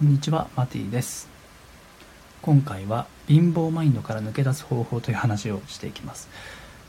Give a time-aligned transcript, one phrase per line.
[0.00, 1.28] こんにちはマティです。
[2.40, 6.30] 今回は貧乏マインドから抜け出す方法という話をしていきます。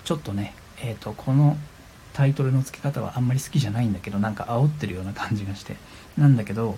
[0.06, 1.58] ちょっとねえっ、ー、とこの
[2.14, 5.76] タイトルの付け方はあんまり好きじゃないんだけどなんか煽ってるような感じがして。
[6.18, 6.78] なんだけど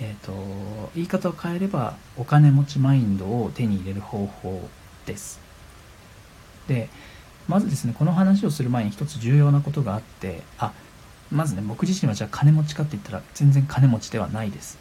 [0.00, 0.32] えっ、ー、と
[0.94, 4.66] 言い方を変えればお金持ちマインドを手に入れる方法
[5.04, 5.40] です。
[6.68, 6.88] で
[7.48, 10.72] まずですねこの話をする前に一つ重要なことがあってあ
[11.30, 14.78] まずね僕自身はじゃあ金持ちかって言ったら全然金持ちではないです。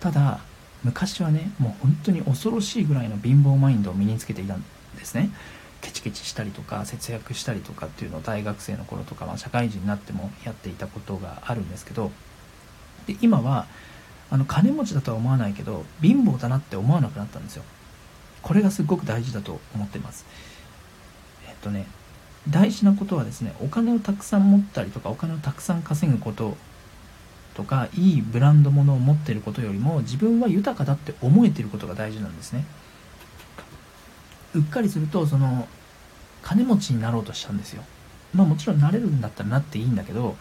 [0.00, 0.40] ただ
[0.84, 4.64] 昔はねもう本当に恐ろしいぐらいの貧乏マインドを身につけていたん
[4.96, 5.30] ですね。
[5.80, 12.10] ケチケチしたりとか節約したりとかっていうのを大学生の頃とか、まあ、社会人になってもやっていたことがあるんですけど
[13.06, 13.66] で今は
[14.30, 17.62] あの金持ちだとは思わないけど貧乏だなって思わなくなったんですよ。
[18.42, 20.26] これがすごく大事だと思ってます。
[21.48, 21.86] えっとね
[22.48, 26.56] 大事なことはですねお金をたくさん持ったりとかお金をたくさん稼ぐこと
[27.58, 32.64] とかいいブランド物を持ってることよりも自分は豊かだって思えてることが大事なんですね。
[34.54, 35.66] うっかりするとその
[36.40, 37.82] 金持ちになろうとしちゃうんですよ。
[38.32, 40.36] まあもちろんなれるんだったらなっていいんだけど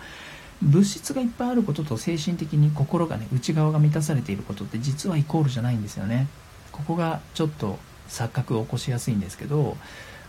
[0.62, 6.28] 物質がいっぱいあることと精神的に心がね内側が満たされていることって実はイコールじゃないんですよね。
[6.72, 9.76] ここがちょっと錯覚を起こしやすいんですけど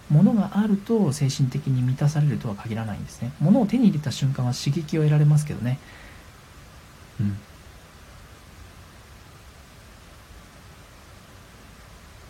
[0.08, 3.32] 物があると精神的に満たされるとは限らないんですね。
[3.40, 5.78] 物を手に入れた瞬間は刺激を得られますけどね。
[7.20, 7.36] うん。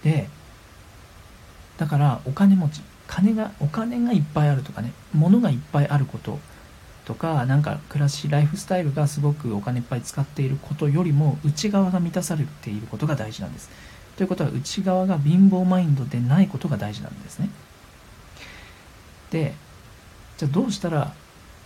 [0.03, 0.29] で
[1.77, 6.39] だからお金持ち金がお金がいっぱいあるとかね物がいっぱいあること
[7.05, 13.71] とかなんか暮らしライフスタイルがすごくお金いっぱい使っていることよりも内側が満たされていることが大事なんです。
[14.17, 17.49] ということは内側が貧乏マインドでないことが大事なんですね。
[19.31, 19.55] で
[20.37, 21.15] じゃあどうしたら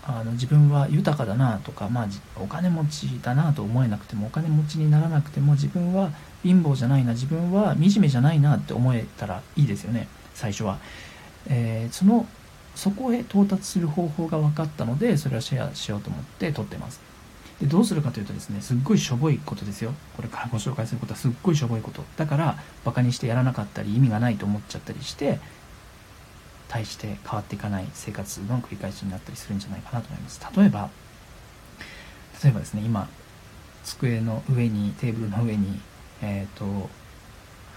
[0.05, 2.06] あの自分は豊かだなとか、まあ、
[2.41, 6.11] お金持ちだなと思えなくてもお金持ちにならなくても自分は
[6.42, 10.78] 貧乏じゃないな自分は惨めじゃないなって思えたらいいですよね最初は、
[11.48, 12.27] えー、その
[12.75, 17.01] そこへ到達する方法が分かったのでそれはシェアしようと思って撮ってます。
[17.61, 19.92] でどうするかというとですねすっごいしょぼいことですよ。
[20.17, 22.05] これから ご紹介することはすっごいしょぼいこと。
[22.17, 25.39] だからバカにしてやらなかったり意味がないと思っちゃったりして
[26.72, 30.40] 対して変わっていかない生活の繰り返しになったりするんじゃないかなと思います。
[30.56, 30.88] 例えば
[32.42, 33.10] 例えばですね今
[33.84, 35.80] 机の上にテーブルの上に
[36.22, 36.88] えっ、ー、と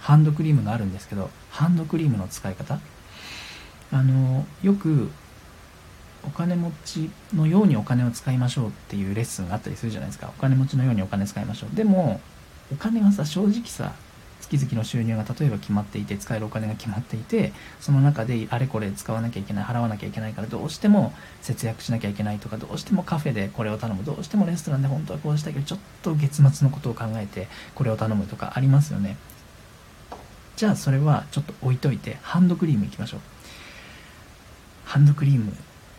[0.00, 2.80] ハンドクリームがあるんですけどハンドクリームの使い方？
[3.92, 5.10] あのよく
[6.24, 10.32] お金持ちのようにお金を使いましょうっていうレッスンがあったりするじゃないですか。
[10.36, 11.76] お金持ちのようにお金使いましょう。
[11.76, 12.20] でも
[12.72, 13.92] お金はさ正直さ
[14.48, 21.12] 月々の収入が例えば決まっていて使えるお金が決まっていてその中であれこれ使わなきゃいけない払わなきゃいけないからどうしても
[21.42, 29.16] 節約しなきゃいけないとかどうしてもカフェでこれを頼むどうしてもレストランで本当はこうしたけどちょっと月末のことを考えてこれを頼むとかありますよね。
[30.56, 33.20] じゃあそれはちょっと置いといてハンドクリームいきましょう。
[34.86, 35.52] ハンドクリーム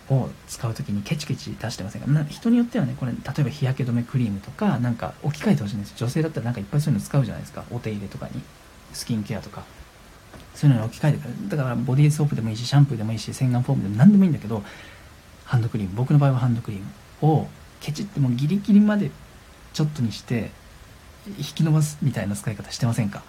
[0.10, 2.24] を使う時にケチケチ出してませんか？
[2.30, 7.64] 人によってはねこれ例えば日焼け止めクリームとかなんか置き換えてほしいんです女性だったらなんかいっぱいそういうの使うじゃないですか。
[7.72, 8.42] お手入れとかに。
[8.94, 9.64] スキンケアとか。
[10.56, 11.20] そういうのに置き換えて
[11.50, 14.64] だからボディーソープでもいいしシャンプーでもいいし洗顔フォームでも何でもいいんだけど
[15.46, 15.96] ハンドクリーム。
[15.96, 16.80] 僕の場合はハンドクリー
[17.22, 17.48] ムを
[17.82, 19.12] ケチってもうギリギリまで
[19.74, 20.52] ちょっとにして
[21.38, 23.24] 引き伸ばすみたいな使い方してませんか？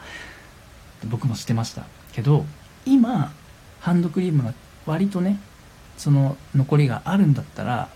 [1.06, 2.46] 僕もしてましたけど
[2.86, 3.32] 今
[3.80, 4.54] ハンドクリームが
[4.86, 5.38] 割とね
[5.98, 7.88] その残りがあるんだったら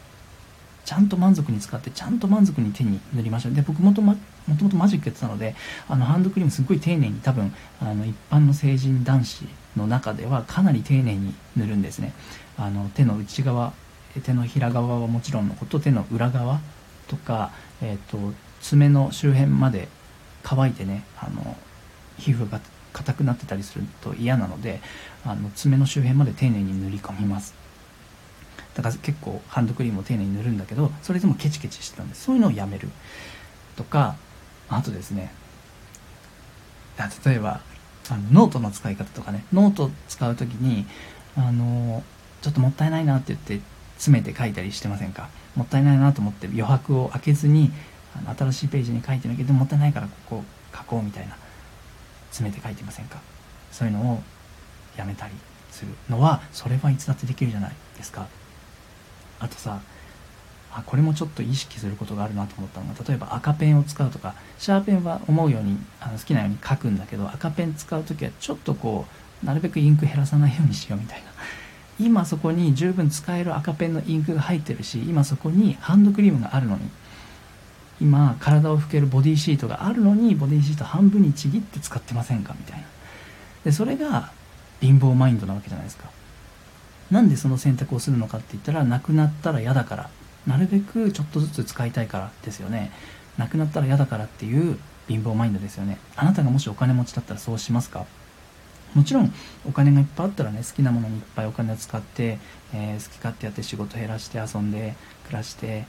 [0.85, 3.55] ちゃんと満足に使ってちゃんと満足に手に塗りましょう。
[3.55, 4.17] で僕もとも
[4.59, 5.55] ともとマジックやってたので
[5.89, 9.47] あのハンドクリームすっごい丁寧に多分あの一般の成人男子
[9.77, 12.13] の中ではかなり丁寧に塗るんですね。
[12.59, 13.73] あの手の内側
[14.21, 16.61] 手のひら側はもちろんのこと手の裏側
[17.09, 19.89] とか、えーと、爪の周辺まで
[20.43, 21.57] 乾いてねあの
[22.19, 22.61] 皮膚が
[22.93, 24.81] 硬くなってたりすると嫌なので
[25.25, 27.62] あの爪の周辺まで丁寧に塗り込みます。
[28.75, 32.89] だから結構ハンドクリームを丁寧に塗るんだけどそれでもケチケチしてたんでそういうのをやめる。
[33.77, 34.17] とか
[34.69, 35.33] あとですね
[37.25, 37.61] 例えば
[38.11, 39.45] あのノートの使い方とかね。
[39.53, 40.87] ノート使う時に
[41.37, 42.03] あの
[42.41, 43.61] ちょっともったいないなって言って
[43.97, 45.29] 詰めて書いたりしてませんか？
[45.55, 47.71] もったいないなと思って余白を開けずに
[48.17, 50.45] あの新しいページに書いてるけどもったいないからここ
[50.75, 51.37] 書こうみたいな
[52.31, 53.21] 詰めて書いてませんか？
[53.71, 54.23] そういうのを
[54.97, 55.35] やめたり
[55.71, 58.27] するのはそれはいつだってできるじゃないですか。
[59.43, 59.81] あとさ
[60.75, 69.05] あこれもちょっと意識することがあるなと思ったのが例えば赤ペンを使うとかシャーペンは思うようにあの好きなように書くんだけど赤ペン使う時はちょっとこ
[69.43, 71.27] うなるべくインク減らさないようにしようみたいな。
[72.01, 76.89] 今そこに十分使える赤ペンのインクが入ってるし今そこにハンドクリームがあるのに
[78.01, 82.85] 今体を拭けるボディシートがあるのにボディシート半分にちぎって使ってませんかみたいな。
[83.65, 84.31] でそれが
[84.81, 86.09] 貧乏マインドなわけじゃないですか。
[87.13, 90.11] なんでその選択をするのかって言ったらなくなったら嫌だから。
[90.47, 92.91] なるべくちょっとずつ使いたいからですよね。
[93.39, 94.77] なくなったら嫌だからっていう
[95.07, 95.99] 貧乏マインドですよね。
[96.17, 98.07] あなたがもしお金持ちだったらそうしますか？
[98.95, 99.33] もちろん
[99.67, 102.39] お金がいっぱいあったらね好きなものにいっぱいお金を使って、
[102.75, 104.95] えー、好き勝手やって仕事減らして遊んで
[105.27, 105.87] 暮らして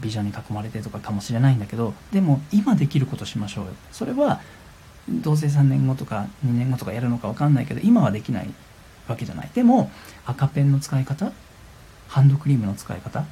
[0.00, 3.70] ビジョンに囲まれてとかかもしれないんだけどでも今できることしましょうよ。
[3.92, 4.40] それは
[5.08, 8.50] どうせ3年後とか2年後とかやるのか分かんないけど今はできない。
[9.12, 9.50] わけじゃない。
[9.54, 9.90] でも
[10.26, 11.32] 赤ペンの使い方
[12.08, 13.24] ハンドクリームの使い方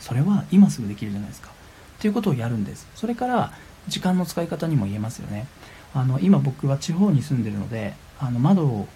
[0.00, 1.50] それは今すぐできるじゃないですか。
[1.98, 2.86] っていうことをやるんです。
[2.94, 3.52] それから
[3.88, 5.46] 時間の使い方にも言えますよね。
[5.94, 8.88] あの今僕は地方に住んでるのであの窓を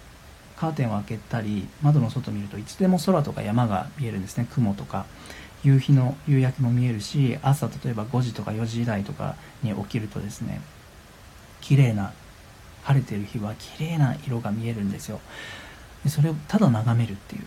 [0.55, 4.47] カーテンを開けたり窓の外見るといつでも空とか山が見えるんですね。
[4.51, 5.05] 雲とか。
[5.63, 10.59] 夕日の夕焼けも見えるし朝例えば5時とか4時台とかに起きるとですね
[11.61, 12.13] 綺麗な
[12.83, 15.19] 晴れてる日は綺麗な色が見えるんですよ。
[16.03, 17.43] でそれをただ眺めるっていう。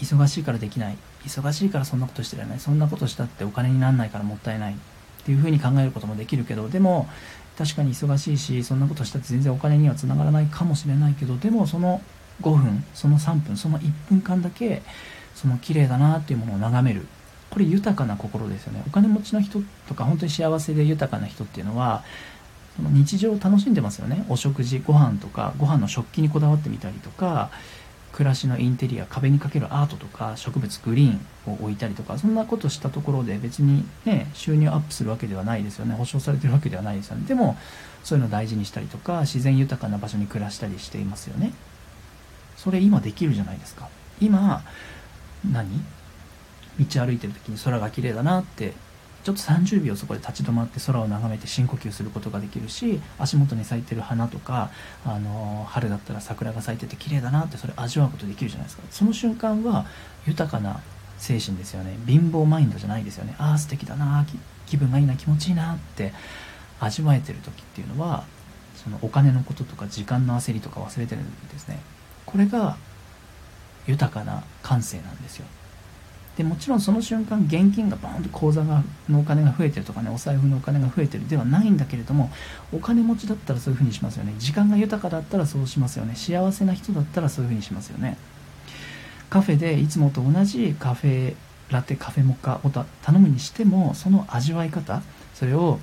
[0.00, 0.96] 忙しいからできない。
[1.24, 2.60] 忙しいからそんなことしてられない。
[2.60, 4.76] そんなことしたってお金にならないからもったいないっ
[5.24, 7.08] ていうふうに考えることもできるけどでも
[7.56, 12.02] 確かに忙しいしそんなことしたって全然お金にはつながらないかもしれないけどでもその
[12.42, 14.82] 5分その3分その1分間だけ
[15.34, 17.06] その綺麗だなっていうものを眺める。
[17.50, 18.82] これ豊かな心ですよね。
[18.84, 22.02] お金持ちの人とか本当に幸せで豊かな人っていうのは
[22.76, 24.24] その日常を楽しんでますよね。
[24.28, 27.50] お食事ご飯とかご飯の食器にこだわってみたりとか
[28.12, 35.94] 暮らしのインテリア壁にかけるアートとか植物グリーンを置いたりとかそんなことしたところで別にね収入アップするわけではないですよね。
[35.94, 37.26] 保証されてるわけではないですよね。
[37.26, 37.56] でも
[38.02, 41.52] そういうのを大事にしたりとか自然豊かな場所に暮らしたりしていますよね。
[42.56, 43.88] それ今できるじゃないですか。
[44.20, 44.62] 今
[45.50, 45.68] 何？
[46.78, 48.72] 道歩いてる時に空が綺麗だなって
[49.24, 54.70] ちょっと30秒そこで立ち止まって空を眺めて深呼吸することができるし足元に咲いてる花とか、
[55.04, 58.82] あの春だったら桜が咲いてて綺麗だなってそれ味わうことできるじゃないですか。
[58.90, 59.86] その瞬間は
[60.26, 60.80] 豊かな
[61.16, 61.96] 精神ですよね。
[62.06, 63.34] 貧乏マインドじゃないですよね。
[63.38, 64.26] ああ素敵だな
[64.66, 66.12] 気分がいいな気持ちいいなって
[66.80, 68.24] 味わえてる時っていうのは
[68.76, 71.80] そのお金のこととか時間の焦りとか忘れてるんですね。
[72.26, 72.76] これが
[73.86, 75.46] 豊かな感性なんですよ。
[76.36, 82.30] でもちろんその瞬間現金がバーンと口座がのお金が増えてるとかねお財布のお金が増えてるではないんだけれども
[82.72, 84.34] お金持ちだったらそういうふうにしますよね。
[84.38, 86.14] 時間が豊かだったらそうしますよね。
[86.16, 88.16] 幸せな人だったらそういうふうにしますよね。
[89.30, 91.34] カフェでいつもと同じカフェ
[91.70, 95.02] ラテカフェモカを頼むにしてもその味わい方
[95.34, 95.78] それを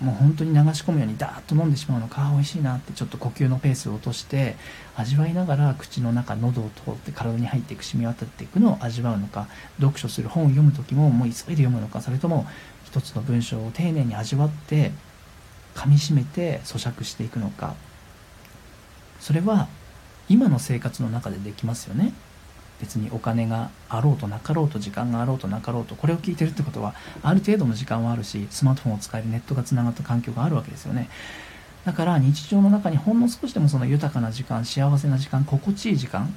[0.00, 4.56] もう本当に流し込むようにダーッと飲んでしまうのか美味しいなってちょっと呼吸のペースを落として
[4.94, 9.48] 味わいながら口の中喉を通って体に入っていく染み渡っていくのを味わうのか
[9.80, 12.46] 読書する本を読む時ももう急いで読むのかそれとも
[12.84, 14.92] 一つの文章を丁寧に味わって
[15.74, 17.74] 噛みしめて咀嚼していくのか。
[19.20, 19.68] それは
[20.28, 22.12] 今の生活の中でできますよね。
[22.80, 31.08] 別にお金があろうとなかろうと時間があろうとなかろうとこれを聞いてるってことはある程度の時間はあるしスマートフォンを使えるネットがつながった環境があるわけですよね。
[31.84, 36.34] だから日常の中にほんの少しでもその豊かな時間幸せな時間心地いい時間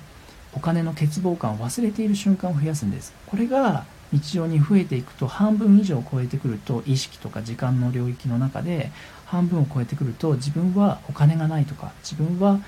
[0.53, 3.13] お金の欠乏感を忘れている瞬間を増やすんです。
[3.25, 8.91] これが日常に増えていくと半分以上を超えてくると意識とか時間の領域の中で
[9.25, 12.59] 半分を超えてくると自分はお金がないとか自分は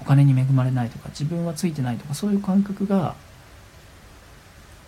[0.00, 3.14] お金に恵まれないとか自分はついてないとかそういう感覚が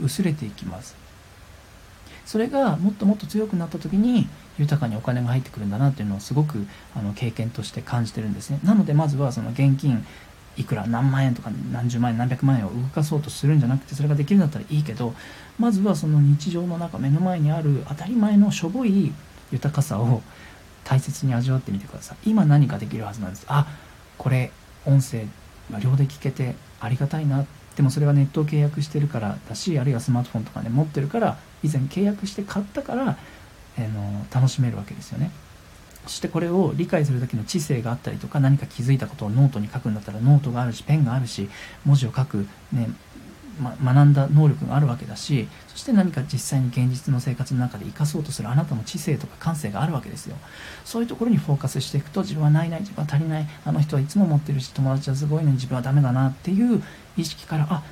[0.01, 0.97] 薄れていきます。
[2.25, 4.27] それがもっともっと強くなった時に
[4.59, 8.59] 豊かにお金が入ってくるんだなっていうのをすごくあの経験として感じてるんですね。
[8.65, 10.05] なのでまずはその現金
[10.57, 15.15] いくら何万円とか何十万円何百万円を動かそうとするんじゃなくてそれができるんだったらいいけど
[15.59, 19.13] まずはその日常の中目の前にある当たり前のしょぼい
[19.53, 20.23] 豊かさを
[20.83, 22.31] 大切に味わってみてください。
[22.31, 23.45] 今何かできるはずなんです。
[23.49, 23.67] あ
[24.19, 24.51] これ
[24.87, 25.27] 音声
[25.69, 27.45] 無料で聞けてありがたいな。
[27.77, 33.19] でもそれはネットを契約してるからだしあるいはスマートフォンとかね持ってるから以前契約して買ったから、
[33.79, 35.31] え、の楽しめるわけですよね。
[36.07, 41.51] そしてこれを理解する時の知性があったりとか何か気づいたことをノートに書くんだったらノートがあるしペンがあるし
[41.85, 42.89] 文字を書く、ね、
[43.61, 50.37] ま、学んだ能力があるわけだしそして何か実際に現実の生活の中で生かそうとするあなたの知性とか感性があるわけですよ。
[50.85, 56.83] そういうところにフォーカスしていくと自分はないない自分は足りないあの人はいつも持ってるし友達はすごいのに自分はダメだなっていう
[57.17, 57.83] 意識からあ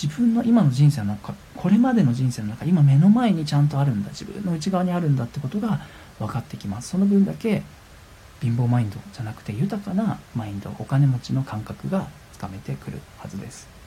[0.00, 5.80] 自分の今の人生の中これまでの人生の中今目の前にちゃんとあるんだ自分の内側にあるんだってことが
[6.18, 6.90] 分かってきます。
[6.90, 7.62] その分だけ
[8.40, 13.79] 貧乏マインドじゃなくて豊かなマインドお金持ちの感覚がつかめてくるはずです。